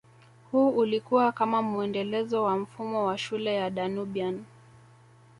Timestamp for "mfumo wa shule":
2.57-3.55